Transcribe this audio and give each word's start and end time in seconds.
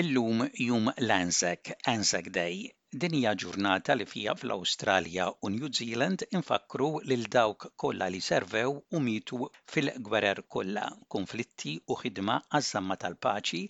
Illum 0.00 0.42
jum 0.64 0.88
l-Anzac, 0.96 1.70
Anzac 1.92 2.26
Day, 2.34 2.58
din 3.04 3.14
hija 3.20 3.30
ġurnata 3.42 3.96
li 3.96 4.04
fija 4.10 4.34
fl-Awstralja 4.42 5.24
u 5.42 5.50
New 5.54 5.70
Zealand 5.78 6.22
infakru 6.40 6.86
lil 7.12 7.24
dawk 7.36 7.66
kollha 7.84 8.08
li 8.14 8.20
servew 8.28 8.76
u 8.98 9.02
mitu 9.06 9.40
fil-gwerer 9.72 10.42
kollha, 10.56 10.86
konflitti 11.16 11.74
u 11.94 11.98
ħidma 12.04 12.38
għazzamma 12.60 12.98
tal-paċi 13.06 13.62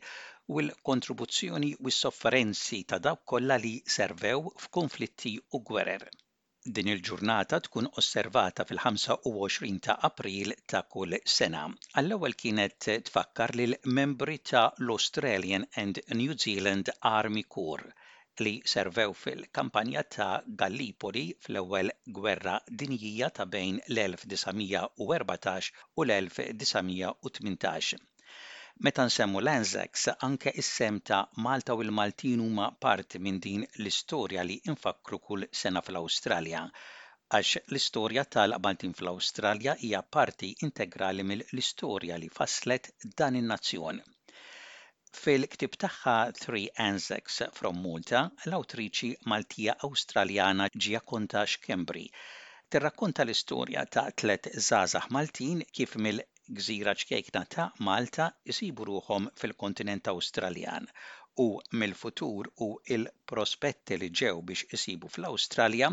u 0.56 0.62
l-kontribuzzjoni 0.66 1.72
u 1.78 1.94
s-sofferenzi 1.96 2.82
ta' 2.92 3.00
dawk 3.08 3.24
kollha 3.34 3.60
li 3.64 3.74
servew 3.98 4.44
f'konflitti 4.66 5.36
u 5.60 5.64
gwerer. 5.72 6.06
Din 6.76 6.88
il-ġurnata 6.92 7.58
tkun 7.66 7.86
osservata 8.00 8.64
fil-25 8.70 9.76
ta' 9.84 9.94
April 10.08 10.50
ta' 10.72 10.82
kull 10.94 11.14
sena. 11.34 11.62
Għall-ewwel 12.02 12.34
kienet 12.42 12.88
tfakkar 13.10 13.54
lil 13.60 13.72
membri 13.98 14.34
ta' 14.50 14.66
l-Australian 14.84 15.64
and 15.84 16.00
New 16.20 16.36
Zealand 16.44 16.90
Army 17.12 17.44
Corps 17.56 18.44
li 18.44 18.54
servew 18.74 19.16
fil-kampanja 19.22 20.02
ta' 20.18 20.30
Gallipoli 20.64 21.24
fl-ewwel 21.46 21.94
gwerra 22.20 22.58
dinjija 22.84 23.30
ta' 23.40 23.48
bejn 23.56 23.80
l-1914 24.02 25.72
u 25.96 26.08
l-1918. 26.10 28.10
Meta 28.86 29.04
nsemmu 29.06 29.40
l-Anzacs, 29.42 30.02
anke 30.26 30.50
is-sem 30.62 30.98
ta' 31.08 31.24
Malta 31.46 31.74
u 31.78 31.80
l-Maltin 31.84 32.42
huma 32.44 32.66
parti 32.84 33.18
minn 33.24 33.40
din 33.46 33.64
l-istorja 33.82 34.42
li 34.48 34.56
infakru 34.72 35.18
kull 35.26 35.46
sena 35.60 35.82
fl-Awstralja 35.86 36.60
għax 37.38 37.50
l-istorja 37.64 38.24
tal-Maltin 38.36 38.92
fl-Awstralja 39.00 39.74
hija 39.80 40.04
parti 40.18 40.52
integrali 40.68 41.26
mill-istorja 41.32 42.20
li 42.22 42.30
faslet 42.38 42.92
dan 43.22 43.40
in-nazzjon. 43.40 43.98
Fil-ktib 45.24 45.74
tagħha 45.86 46.16
3 46.44 46.70
Anzacs 46.88 47.42
from 47.60 47.82
Malta, 47.88 48.22
l-awtriċi 48.50 49.10
Maltija 49.34 49.74
Awstraljana 49.88 50.70
ġija 50.78 51.02
kontax 51.14 51.58
Kembri 51.66 52.06
tirrakkonta 52.70 53.26
l-istorja 53.26 53.88
ta' 53.98 54.06
tlet 54.22 54.52
żgħażagħ 54.54 55.14
Maltin 55.18 55.66
kif 55.74 55.98
mill 56.06 56.28
gżira 56.56 56.92
ċkejkna 56.96 57.40
ta' 57.54 57.64
Malta 57.86 58.28
jisibu 58.48 58.86
ruħom 58.88 59.26
fil-kontinent 59.40 60.08
Awstraljan 60.12 60.86
u 61.44 61.48
mill-futur 61.80 62.48
u 62.66 62.70
il-prospetti 62.96 63.98
li 64.00 64.10
ġew 64.22 64.40
biex 64.52 64.64
jisibu 64.72 65.12
fl 65.16 65.28
australja 65.32 65.92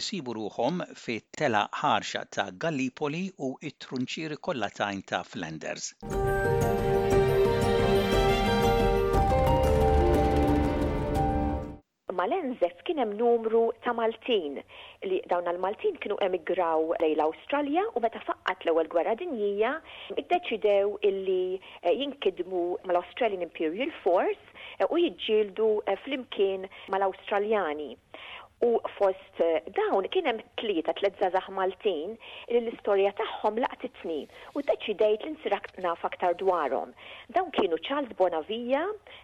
jisibu 0.00 0.36
ruħom 0.40 0.82
fi 1.04 1.20
tela 1.40 1.64
ħarxa 1.82 2.24
ta' 2.38 2.48
Gallipoli 2.66 3.24
u 3.46 3.52
it-trunċiri 3.70 4.40
kollatajn 4.48 5.06
ta' 5.14 5.22
Flanders. 5.32 5.94
Anzef 12.50 12.74
kien 12.84 12.98
hemm 12.98 13.12
numru 13.18 13.60
ta' 13.84 13.92
Maltin 13.96 14.56
li 15.08 15.18
dawn 15.32 15.46
għal-Maltin 15.50 15.98
kienu 16.02 16.16
emigraw 16.26 16.88
lejn 17.02 17.12
l-Awstralja 17.20 17.84
u 17.94 18.02
meta 18.02 18.18
faqqat 18.26 18.64
l-ewwel 18.66 18.88
gwerra 18.94 19.12
dinjija 19.20 19.70
iddeċidew 20.22 20.90
illi 21.12 21.60
eh, 21.60 21.94
jinkidmu 22.00 22.64
mal-Australian 22.90 23.46
Imperial 23.46 23.94
Force 24.00 24.42
eh, 24.80 24.88
u 24.90 24.98
jiġġieldu 25.04 25.70
eh, 25.86 26.00
flimkien 26.02 26.66
mal-Awstraljani. 26.96 27.92
U 28.68 28.78
fost 28.96 29.34
eh, 29.40 29.60
dawn 29.76 30.04
kienem 30.12 30.36
tlieta 30.60 30.92
tliet 30.98 31.16
zazax 31.16 31.48
Maltin 31.56 32.10
li 32.50 32.58
l-istorja 32.60 33.14
tagħhom 33.16 33.56
laqt 33.62 33.86
it 33.88 33.94
tni 34.02 34.18
u 34.52 34.62
deċidejt 34.68 35.24
li 35.24 35.32
nsiraq 35.32 35.70
naf 35.80 36.04
aktar 36.04 36.36
dwarhom. 36.42 36.92
Dawn 37.32 37.48
kienu 37.56 37.78
Charles 37.86 38.12
Bonavija, 38.20 38.82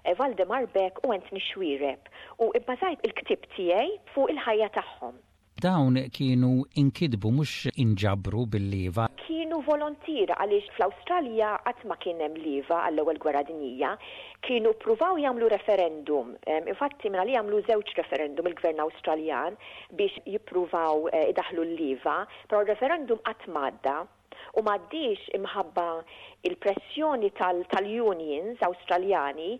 eh, 0.09 0.17
Valdemar 0.17 0.65
Beck 0.73 1.05
u 1.05 1.13
Anthony 1.13 1.43
Xwireb 1.51 2.09
u 2.41 2.49
ibbazajt 2.57 3.05
il-ktib 3.11 3.45
tiegħi 3.59 3.93
fuq 4.15 4.33
il-ħajja 4.33 4.71
tagħhom. 4.79 5.21
Dawn 5.61 6.01
kienu 6.17 6.55
inkidbu 6.85 7.31
mhux 7.37 7.71
inġabru 7.85 8.47
bil-liva 8.57 9.05
kienu 9.57 9.65
volontira 9.65 10.35
għaliex 10.37 10.67
fl-Awstralja 10.77 11.51
qatt 11.65 11.85
ma 11.89 11.97
kien 11.97 12.19
hemm 12.21 12.35
liva 12.37 12.83
għall-ewwel 12.91 13.17
gwerra 13.23 13.41
kienu 14.45 14.73
pruvaw 14.83 15.17
jagħmlu 15.17 15.49
referendum. 15.49 16.35
Infatti 16.73 17.09
minna 17.09 17.25
li 17.25 17.33
jamlu 17.33 17.63
żewġ 17.65 17.95
referendum 17.97 18.47
il-Gvern 18.51 18.83
Awstraljan 18.85 19.57
biex 19.97 20.21
jippruvaw 20.27 21.09
eh, 21.11 21.31
idaħlu 21.33 21.65
l-liva, 21.71 22.19
però 22.51 22.61
referendum 22.69 23.19
qatt 23.25 23.47
madda 23.49 24.03
u 24.61 24.65
maddix 24.67 25.25
imħabba 25.39 25.87
il-pressjoni 26.51 27.33
tal-unions 27.39 28.61
tal 28.61 28.75
australjani 28.75 29.55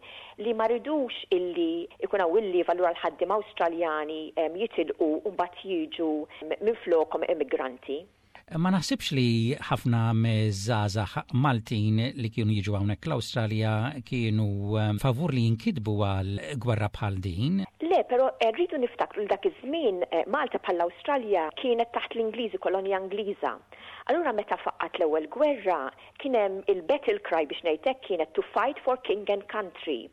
li 0.45 0.53
maridux 0.55 1.23
illi 1.33 1.87
ikun 2.05 2.27
willi 2.35 2.61
valura 2.69 2.93
l-ħaddim 2.93 3.33
australjani 3.33 4.21
jitilqu 4.61 5.11
u 5.25 5.33
bat 5.41 5.57
jiġu 5.65 6.13
minn 6.53 6.77
flokom 6.85 7.25
immigranti. 7.33 8.03
Ma 8.55 8.71
naħsibx 8.71 9.11
li 9.19 9.55
ħafna 9.59 10.01
mezzazax 10.15 11.33
Maltin 11.35 11.97
li 12.15 12.29
kienu 12.31 12.55
jiġu 12.55 12.77
hawnhekk 12.79 13.09
l-Awstralja 13.11 13.73
kienu 14.07 14.45
ehm, 14.79 15.01
favur 15.03 15.35
li 15.35 15.49
jinkidbu 15.49 15.95
għal 16.07 16.31
gwerra 16.63 16.87
bħal 16.95 17.17
din. 17.25 17.65
Le, 17.83 17.99
però 18.07 18.29
eh, 18.39 18.53
rridu 18.55 18.79
niftakru 18.79 19.25
l 19.25 19.33
dak 19.35 19.49
iż-żmien 19.51 19.99
eh, 20.13 20.29
Malta 20.31 20.63
bħall-Awstralja 20.63 21.49
kienet 21.59 21.91
taħt 21.97 22.15
l-Ingliżi 22.21 22.63
kolonja 22.63 23.03
Ingliża. 23.03 23.57
Allura 24.13 24.31
meta 24.33 24.61
faqqat 24.63 25.01
l-ewwel 25.03 25.27
gwerra 25.35 25.81
kien 26.23 26.39
hemm 26.39 26.63
il-battle 26.71 27.19
cry 27.27 27.43
biex 27.51 27.67
ngħidlek 27.67 28.05
kienet 28.07 28.37
to 28.39 28.47
fight 28.55 28.79
for 28.87 29.03
king 29.03 29.27
and 29.35 29.43
country. 29.51 30.05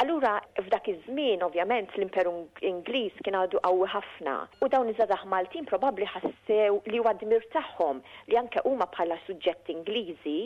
Allura, 0.00 0.38
f'dak 0.56 0.86
iż-żmien, 0.88 1.42
ovvjament, 1.44 1.90
l-Imperu 1.98 2.30
Ingliż 2.64 3.18
kien 3.26 3.36
għadu 3.36 3.60
qawwi 3.66 3.88
ħafna 3.92 4.36
u 4.64 4.68
dawn 4.72 4.88
iż-żadaħ 4.94 5.26
Maltin 5.28 5.66
probabbli 5.68 6.06
ħassew 6.08 6.78
li 6.88 7.02
huwa 7.02 7.12
dmir 7.20 7.44
tagħhom 7.52 8.00
li 8.30 8.38
anke 8.40 8.62
huma 8.70 8.86
bħala 8.94 9.18
suġġett 9.26 9.68
Ingliżi 9.74 10.38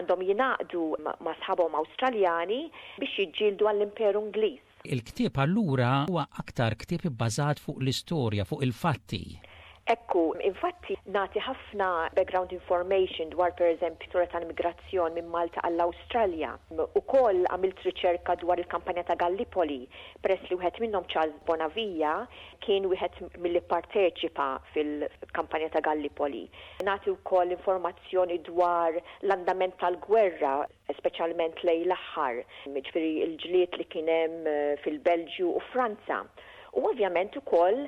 għandhom 0.00 0.24
jingħaqdu 0.30 0.86
ma' 1.04 1.36
sħabhom 1.42 1.76
Awstraljani 1.82 2.62
biex 3.02 3.18
jiġġieldu 3.26 3.68
għall-Imperu 3.74 4.24
Ingliż. 4.30 4.60
Il-ktieb 4.96 5.36
allura 5.44 5.92
huwa 6.08 6.24
aktar 6.40 6.78
ktieb 6.80 7.04
ibbażat 7.10 7.60
fuq 7.60 7.84
l-istorja, 7.84 8.48
fuq 8.48 8.64
il-fatti. 8.64 9.24
Ekku, 9.92 10.30
infatti, 10.40 10.94
nati 11.12 11.36
ħafna 11.44 11.86
background 12.16 12.54
information 12.56 13.28
dwar 13.34 13.50
per 13.56 13.66
eżempju 13.72 14.08
tura 14.14 14.24
tal-immigrazzjon 14.34 15.12
minn 15.12 15.26
Malta 15.34 15.60
għall-Australja. 15.68 16.52
U 16.72 17.02
koll 17.10 17.42
għamilt 17.52 17.82
riċerka 17.84 18.38
dwar 18.40 18.62
il-kampanja 18.62 19.04
ta' 19.10 19.18
Gallipoli, 19.20 19.82
peress 20.24 20.48
li 20.48 20.56
wieħed 20.56 20.80
minnhom 20.86 21.04
Charles 21.12 21.36
Bonavija 21.50 22.14
kien 22.64 22.88
wieħed 22.94 23.18
mill-li 23.44 23.60
parteċipa 23.74 24.48
fil-kampanja 24.72 25.68
ta' 25.76 25.84
Gallipoli. 25.90 26.42
Nati 26.88 27.12
wkoll 27.18 27.52
informazzjoni 27.58 28.40
dwar 28.48 28.96
l-andament 28.96 29.76
tal-gwerra 29.84 30.54
speċjalment 30.96 31.60
lej 31.68 31.84
l-aħħar, 31.90 32.40
ġifieri 32.80 33.12
il-ġliet 33.28 33.76
li 33.82 33.88
kien 33.96 34.08
hemm 34.16 34.48
eh, 34.56 34.80
fil-Belġju 34.88 35.52
u 35.60 35.64
Franza 35.74 36.24
u 36.74 36.84
ovvjament 36.90 37.36
ukoll 37.40 37.78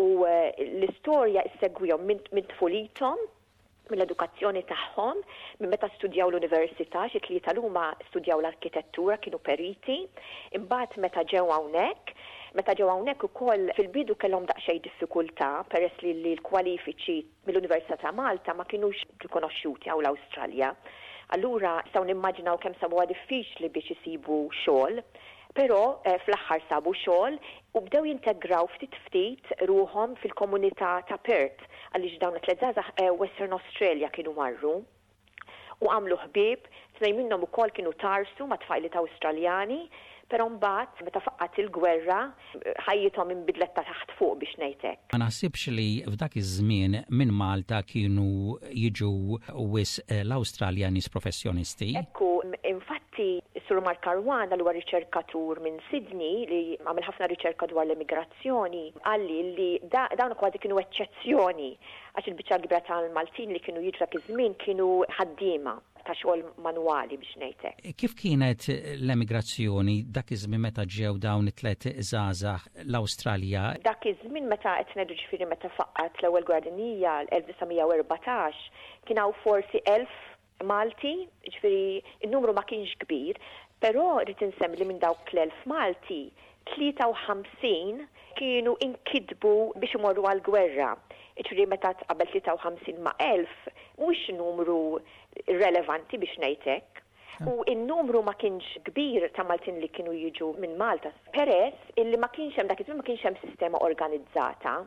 u 0.00 0.04
eh, 0.24 0.48
l-istorja 0.66 1.42
issegwihom 1.50 2.04
minn 2.10 2.46
tfulithom 2.56 3.20
mill-edukazzjoni 3.90 4.62
tagħhom, 4.68 5.18
minn 5.60 5.68
meta 5.68 5.88
studjaw 5.98 6.30
l-università, 6.30 7.02
xi 7.10 7.20
tlieta 7.26 7.52
huma 7.60 7.88
studjaw 8.08 8.38
l-arkitettura 8.40 9.16
kienu 9.20 9.40
periti, 9.44 9.98
imbagħad 10.56 10.94
meta 11.02 11.24
ġew 11.28 11.42
hawnhekk, 11.50 12.14
meta 12.56 12.76
ġew 12.78 12.88
hawnhekk 12.88 13.26
ukoll 13.28 13.66
fil-bidu 13.76 14.16
kellhom 14.22 14.46
daqsxejn 14.48 14.80
diffikultà 14.86 15.50
peress 15.74 16.00
li 16.06 16.14
l-kwalifiċi 16.38 17.18
mill-Università 17.50 17.98
ta' 18.06 18.14
Malta 18.16 18.54
ma 18.56 18.64
kinux 18.70 19.02
rikonoxxuti 19.26 19.92
hawn 19.92 20.06
l-Awstralja. 20.08 20.72
Allura 21.34 21.78
saw 21.94 22.04
nimmaġinaw 22.06 22.58
kemm 22.62 22.74
sabu 22.78 23.00
diffiċli 23.10 23.68
biex 23.74 23.92
isibu 23.94 24.38
xogħol, 24.62 24.98
però 25.58 25.78
eh, 26.10 26.18
fl-aħħar 26.26 26.64
sabu 26.68 26.92
xogħol 27.04 27.38
u 27.78 27.82
bdew 27.86 28.08
jintegraw 28.10 28.68
ftit 28.74 28.98
ftit 29.06 29.52
ruhom 29.70 30.12
fil-komunità 30.24 30.90
ta' 31.10 31.18
Perth 31.30 31.64
għaliex 31.92 32.20
dawn 32.24 32.36
it-tleżazax 32.40 32.96
eh, 33.00 33.08
Western 33.24 33.56
Australia 33.56 34.12
kienu 34.18 34.36
marru 34.36 34.76
u 35.86 35.90
għamlu 35.96 36.18
ħbib, 36.28 36.66
tnej 37.00 37.16
minnhom 37.22 37.48
ukoll 37.48 37.72
kienu 37.78 37.94
tarsu 38.04 38.46
ma' 38.52 38.60
tfajli 38.66 38.92
ta' 38.92 39.00
Awstraljani 39.02 39.80
Pero 40.32 40.46
mbagħad 40.48 41.02
meta 41.04 41.20
faqqat 41.20 41.58
il-gwerra 41.60 42.18
ħajjithom 42.86 43.32
inbidlet 43.34 43.74
ta' 43.76 43.82
taħt 43.84 44.14
fuq 44.16 44.38
biex 44.40 44.54
ngħidlek. 44.62 45.02
Ma 45.12 45.20
naħsibx 45.26 45.68
li 45.76 45.88
f'dak 46.08 46.38
iż-żmien 46.40 46.94
minn 47.20 47.34
Malta 47.36 47.82
kienu 47.90 48.54
jiġu 48.72 49.10
wis 49.74 49.98
eh, 50.06 50.22
l-Awstralja 50.24 50.88
nies 50.96 51.10
professjonisti. 51.12 51.90
Ekku, 52.00 52.30
infatti 52.70 53.34
Sur 53.66 53.84
Mark 53.84 54.00
Karwan 54.06 54.56
li 54.56 54.64
huwa 54.64 54.72
riċerkatur 54.78 55.60
minn 55.66 55.76
Sydney 55.90 56.46
li 56.48 56.62
għamil 56.80 57.04
ħafna 57.10 57.28
riċerka 57.34 57.68
dwar 57.70 57.84
l-immigrazzjoni 57.90 58.86
għalli 59.04 59.40
li 59.60 59.70
dawn 59.92 60.32
kważi 60.40 60.62
kienu 60.64 60.80
eċċezzjoni 60.80 61.70
għax 62.16 62.32
il-biċċa 62.32 62.60
kbira 62.64 62.80
tal-Maltin 62.88 63.52
li 63.52 63.60
kienu 63.68 63.84
jiġra 63.84 64.08
iż-żmien 64.16 64.56
kienu 64.64 64.94
ħaddiema 65.18 65.76
ta' 66.06 66.14
xogħol 66.18 66.42
manwali 66.64 67.18
biex 67.20 67.36
ngħidlek. 67.40 67.82
E 67.90 67.94
kif 67.98 68.16
kienet 68.18 68.66
l-emigrazzjoni 68.96 69.96
dak 70.16 70.34
iż-żmien 70.36 70.62
meta 70.64 70.86
ġew 70.96 71.14
dawn 71.22 71.50
it-tlet 71.52 71.86
żgħażagħ 71.92 72.66
l-Awstralja? 72.88 73.66
Dak 73.86 74.08
iż-żmien 74.12 74.48
meta 74.50 74.76
qed 74.80 74.92
ngħidu 74.98 75.18
ġifieri 75.22 75.48
meta 75.52 75.70
faqqat 75.78 76.20
l-ewwel 76.22 76.46
Gwardinija 76.48 77.18
l-1914 77.28 78.68
kien 79.08 79.22
hawn 79.22 79.38
forsi 79.46 79.84
elf 79.96 80.20
Malti, 80.62 81.26
ġifiri, 81.42 81.96
il-numru 82.22 82.52
ma 82.54 82.62
kienx 82.68 82.92
kbir, 83.00 83.34
Però 83.82 84.18
rrid 84.22 84.38
insemmi 84.46 84.78
li 84.78 84.86
minn 84.86 85.00
dawk 85.02 85.32
l-elf 85.34 85.64
Malti 85.66 86.20
53 86.70 88.04
kienu 88.38 88.76
inkidbu 88.86 89.54
biex 89.82 89.96
imorru 89.98 90.22
għal-gwerra. 90.30 90.92
Iċri 91.42 91.66
meta 91.66 91.90
tqabel 91.98 92.30
53 92.30 93.00
ma' 93.02 93.16
1000 93.26 93.56
mhux 93.98 94.22
numru 94.38 94.78
relevanti 95.58 96.14
biex 96.22 96.38
nejtek. 96.44 97.02
Hm. 97.40 97.50
U 97.50 97.56
il-numru 97.74 98.22
ma 98.22 98.36
kienx 98.38 98.70
kbir 98.86 99.26
ta' 99.34 99.48
Maltin 99.50 99.82
li 99.82 99.90
kienu 99.90 100.14
jiġu 100.14 100.52
minn 100.62 100.78
Malta. 100.78 101.10
Peress, 101.34 101.82
illi 101.98 102.22
ma 102.22 102.30
kienx 102.36 102.60
hemm 102.62 102.70
dak 102.70 102.86
ma 102.86 103.02
kienx 103.02 103.26
hemm 103.26 103.40
sistema 103.42 103.82
organizzata. 103.82 104.78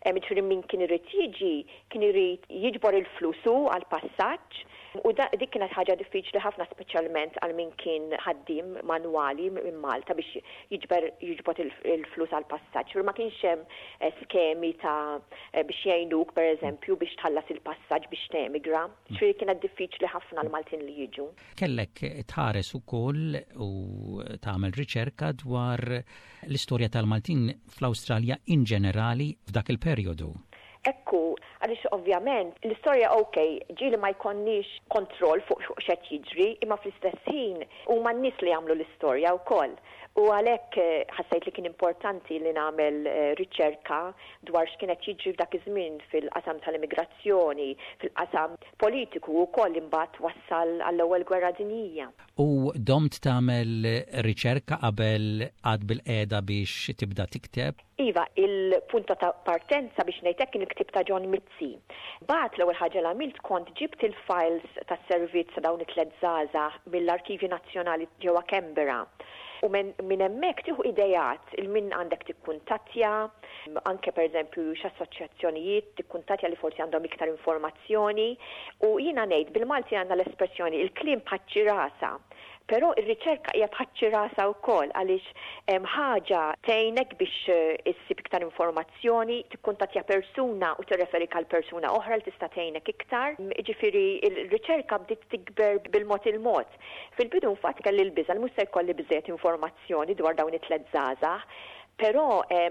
Ġifieri 0.00 0.40
minn 0.40 0.62
kien 0.64 0.80
irid 0.88 1.04
jiġi, 1.12 1.54
kien 1.92 2.06
irid 2.08 2.46
jiġbor 2.62 2.96
il-flusu 3.02 3.58
għal 3.68 3.84
passaġġ 3.92 4.62
U 4.98 5.12
dik 5.38 5.52
kienet 5.54 5.70
ħaġa 5.70 5.94
diffiċli 6.00 6.40
ħafna 6.42 6.64
speċjalment 6.72 7.36
għal 7.44 7.52
min 7.54 7.68
kien 7.78 8.08
ħaddim 8.24 8.72
manwali 8.90 9.46
minn 9.54 9.76
Malta 9.78 10.16
biex 10.18 10.40
jiġber 10.74 11.06
jiġbot 11.22 11.60
il-flus 11.62 12.32
għal 12.34 12.48
passaġġ. 12.50 12.96
Ma 13.06 13.14
kienx 13.14 13.38
hemm 13.46 13.62
eh, 14.02 14.10
skemi 14.24 14.72
ta' 14.82 15.18
eh, 15.18 15.62
biex 15.62 15.84
jgħinuk 15.86 16.34
pereżempju 16.34 16.98
biex 17.04 17.14
tħallas 17.22 17.52
il-passaġġ 17.54 18.10
biex 18.16 18.32
temigra. 18.34 18.82
Mm. 18.88 19.14
Ġifieri 19.14 19.38
kienet 19.44 19.62
diffiċli 19.62 20.10
ħafna 20.10 20.44
l-Maltin 20.48 20.82
li 20.88 20.96
jiġu. 21.04 21.28
Kellek 21.62 22.04
tħares 22.34 22.74
ukoll 22.80 23.38
u 23.62 23.72
tagħmel 24.42 24.74
riċerka 24.80 25.30
dwar 25.44 25.86
l-istorja 26.00 26.90
tal-Maltin 26.98 27.46
fl-Awstralja 27.78 28.42
in 28.56 28.66
ġenerali 28.66 29.36
f'dak 29.46 29.70
il-perjodu. 29.76 30.32
Ekku, 30.88 31.20
għalix 31.60 31.82
ovvjament, 31.92 32.54
l-istoria 32.64 33.10
ok, 33.16 33.36
ġili 33.80 33.98
ma 34.00 34.10
jkonniex 34.14 34.70
kontrol 34.94 35.42
fuq 35.50 35.66
xed 35.84 36.06
jiġri, 36.12 36.46
imma 36.64 36.78
fl-istess 36.80 37.28
ħin 37.34 37.60
u 37.92 37.98
ma 38.06 38.14
nis 38.22 38.38
li 38.40 38.54
għamlu 38.56 38.78
l-istoria 38.78 39.34
u 39.36 39.42
koll. 39.52 39.76
U 40.18 40.24
għalek 40.34 40.76
eh, 40.82 41.10
ħassajt 41.14 41.44
li 41.46 41.52
kien 41.54 41.66
importanti 41.68 42.38
li 42.42 42.50
namel 42.56 42.96
eh, 43.06 43.18
riċerka 43.38 43.98
dwar 44.50 44.66
x'kienet 44.72 45.04
jiġri 45.06 45.32
f'dak 45.36 45.52
iż-żmien 45.54 46.00
fil-qasam 46.10 46.58
tal-immigrazzjoni, 46.64 47.68
fil-qasam 48.02 48.56
politiku 48.82 49.36
u 49.44 49.44
koll 49.54 49.78
imbagħad 49.78 50.16
wassal 50.26 50.72
għall-ewwel 50.88 51.22
gwerra 51.30 51.52
dinjija. 51.60 52.08
U 52.42 52.72
domt 52.74 53.20
tagħmel 53.26 53.86
riċerka 54.26 54.80
qabel 54.82 55.44
għad 55.46 55.84
bil-qiegħda 55.92 56.40
biex 56.50 56.96
tibda 57.04 57.28
tikteb? 57.30 57.78
Iva, 58.02 58.24
il-punta 58.40 59.14
ta' 59.20 59.30
partenza 59.46 60.04
biex 60.08 60.24
ngħidlek 60.26 60.50
kien 60.56 60.66
il-ktib 60.66 60.90
ta' 60.98 61.04
John 61.06 61.28
Mitzi. 61.30 61.70
Bat 62.26 62.58
l-ewwel 62.58 62.78
ħaġa 62.82 62.98
l 63.04 63.12
għamilt 63.14 63.38
kont 63.46 63.70
ġibt 63.78 64.02
il-files 64.10 64.82
tas-servizz 64.90 65.62
dawn 65.62 65.86
it-tliet 65.86 66.18
mill 66.90 67.14
arkivi 67.14 67.46
Nazzjonali 67.54 68.10
ġewwa 68.26 68.42
Kembera 68.50 69.04
U 69.66 69.68
minn 69.68 70.22
hemmhekk 70.24 70.62
tieħu 70.66 70.84
idejat 70.88 71.50
il 71.60 71.66
min 71.72 71.90
għandek 71.92 72.22
tikkuntattja, 72.30 73.10
anke 73.90 74.14
pereżempju 74.18 74.64
x'assoċjazzjonijiet 74.82 75.90
tikkuntattja 76.00 76.48
li 76.48 76.56
forsi 76.62 76.80
għandhom 76.84 77.08
iktar 77.10 77.32
informazzjoni 77.34 78.28
u 78.88 78.94
jiena 79.04 79.26
ngħid 79.28 79.52
bil-Malti 79.58 80.00
għandna 80.00 80.16
l-espressjoni 80.16 80.80
il-klim 80.86 81.20
paċċi 81.28 81.66
rasa 81.68 82.14
Però 82.70 82.88
ir-riċerka 83.02 83.50
hija 83.58 83.66
tħaċċi 83.74 84.08
rasa 84.14 84.44
wkoll 84.52 84.92
għaliex 84.94 85.32
hemm 85.72 85.88
ħaġa 85.90 86.42
tgħinek 86.68 87.16
biex 87.22 87.54
eh, 87.54 87.80
issib 87.92 88.20
iktar 88.22 88.44
informazzjoni, 88.46 89.38
tikkuntattja 89.54 90.04
persuna 90.06 90.68
u 90.78 90.86
tirreferika 90.86 91.40
għal 91.40 91.48
persuna 91.50 91.90
oħra 91.96 92.20
li 92.20 92.26
tista' 92.28 92.46
tgħinek 92.54 92.92
iktar. 92.94 93.34
Ġifieri 93.66 94.04
il 94.28 94.38
riċerka 94.54 95.00
bdiet 95.08 95.26
tikber 95.34 95.80
bil-mod 95.90 96.30
il-mod. 96.30 96.78
Fil-bidu 97.18 97.50
nfatt 97.56 97.82
kelli 97.88 98.06
l-biża 98.06 98.36
l-mhux 98.38 98.54
se 98.60 98.68
jkolli 98.70 98.94
biżejjed 99.02 99.32
informazzjoni 99.34 100.14
dwar 100.22 100.38
dawn 100.38 100.54
it-tlet 100.60 100.86
żgħażagħ 100.94 101.78
Pero 102.00 102.22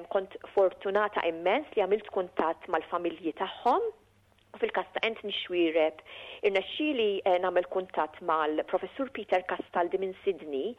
kont 0.10 0.32
fortunata 0.56 1.22
immens 1.28 1.68
li 1.76 1.84
għamilt 1.84 2.08
kuntat 2.16 2.66
mal-familji 2.74 3.36
tagħhom 3.38 3.86
U 4.56 4.58
fil-kas 4.62 4.88
ta' 4.94 5.02
Anthony 5.08 5.30
Xwireb, 5.40 6.00
irnexxili 6.50 7.10
eh, 7.32 7.36
nagħmel 7.44 7.68
kuntatt 7.76 8.16
mal-professur 8.30 9.12
Peter 9.18 9.44
Castaldi 9.52 10.00
minn 10.02 10.16
Sydney 10.24 10.72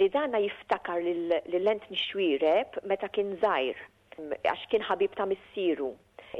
li 0.00 0.06
dana 0.14 0.38
jiftakar 0.44 1.02
l 1.12 1.68
ent 1.72 1.88
nixwireb 1.92 2.78
meta 2.92 3.10
kien 3.18 3.34
żgħir 3.42 3.82
għax 4.16 4.62
kien 4.72 4.86
ħabib 4.88 5.12
ta' 5.18 5.26
missieru. 5.34 5.90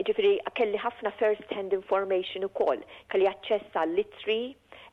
Ġifiri, 0.08 0.32
kelli 0.58 0.80
ħafna 0.86 1.12
first 1.20 1.52
hand 1.56 1.76
information 1.76 2.48
u 2.48 2.50
kol, 2.60 2.80
kelli 3.12 3.28
għacċess 3.32 3.76
l 3.82 3.96
litri, 4.00 4.38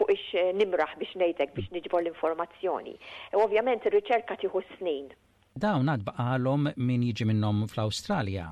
fuq 0.00 0.10
ix 0.18 0.48
nimraħ 0.58 0.98
biex 1.04 1.14
nejdek 1.22 1.54
biex 1.60 1.70
nġbor 1.78 2.02
l-informazzjoni. 2.06 2.96
Ovvjament, 3.44 3.86
il-riċerka 3.92 4.40
tiħu 4.42 4.64
snin. 4.74 5.12
Dawn 5.62 5.90
għad 5.92 6.00
baqalom 6.06 6.64
min 6.86 7.02
jiġi 7.08 7.26
minnhom 7.30 7.60
fl-Awstralja. 7.72 8.46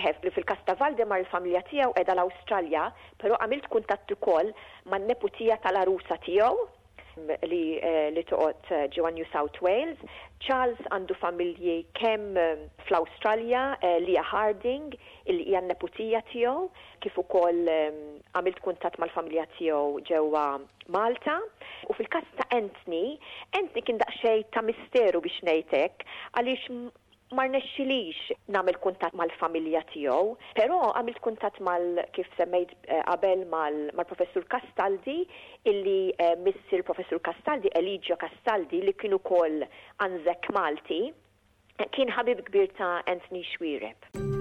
Eħef, 0.00 0.20
li 0.26 0.30
fil-kas 0.36 0.60
ta' 0.68 0.76
Valdemar 0.82 1.24
il-familja 1.24 1.62
tiegħu 1.70 1.96
qiegħda 1.96 2.14
l-Awstralja, 2.14 2.84
pero 3.24 3.38
għamilt 3.42 3.66
kuntat 3.72 4.14
ukoll 4.16 4.52
man-neputija 4.94 5.58
tal-arusa 5.64 6.20
tiegħu 6.28 6.68
li, 7.48 7.64
eh, 7.90 8.10
li 8.14 8.22
toqgħod 8.28 8.70
eh, 8.76 8.86
ġewwa 8.94 9.10
New 9.16 9.26
South 9.32 9.60
Wales. 9.64 10.00
Charles 10.46 10.80
għandu 10.92 11.16
familji 11.20 11.76
kemm 11.98 12.38
eh, 12.38 12.64
fl-Awstralja, 12.88 13.64
Lia 14.04 14.24
Harding, 14.30 14.94
il-hija 15.30 15.60
neputija 15.68 16.20
tiegħu, 16.32 16.68
kif 17.04 17.16
ukoll 17.22 17.62
għamilt 17.76 18.60
kuntat 18.66 18.98
mal-familja 19.00 19.46
tiegħu 19.58 20.02
ġewwa 20.10 20.46
Malta. 20.92 21.38
U 21.88 21.96
fil-każ 21.96 22.28
ta' 22.40 22.48
Anthony, 22.58 23.16
Anthony 23.56 23.82
kien 23.86 24.02
daqsxejn 24.02 24.50
ta' 24.52 24.64
misteru 24.68 25.22
biex 25.24 25.42
ngħidlek 25.46 26.04
għaliex 26.40 26.76
ma 27.32 27.46
nexxilix 27.48 28.16
nagħmel 28.52 28.76
kuntatt 28.84 29.14
mal-familja 29.16 29.80
tiegħu, 29.92 30.36
però 30.58 30.80
għamilt 30.92 31.20
kuntatt 31.24 31.58
mal 31.68 31.86
kif 32.16 32.28
semmejt 32.38 32.74
eh, 32.88 33.00
qabel 33.08 33.46
mal-professur 33.50 34.44
Castaldi 34.52 35.16
illi 35.72 36.12
eh, 36.18 36.34
missir 36.44 36.82
professur 36.84 37.22
Castaldi, 37.30 37.72
Eligio 37.80 38.16
Castaldi 38.20 38.82
li 38.84 38.94
kienu 39.00 39.18
kol 39.24 39.64
anzek 40.08 40.52
Malti, 40.52 41.00
kien 41.96 42.12
ħabib 42.14 42.44
kbir 42.50 42.72
ta' 42.78 42.96
Anthony 43.10 43.46
Xwireb. 43.54 44.33